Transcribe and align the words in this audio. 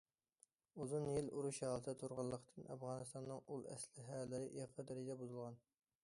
ئۇزۇن 0.83 1.03
يىل 1.15 1.27
ئۇرۇش 1.39 1.57
ھالىتىدە 1.65 1.93
تۇرغانلىقتىن، 2.03 2.65
ئافغانىستاننىڭ 2.75 3.43
ئۇل 3.51 3.67
ئەسلىھەلىرى 3.73 4.49
ئېغىر 4.55 4.87
دەرىجىدە 4.93 5.17
بۇزۇلغان. 5.21 5.61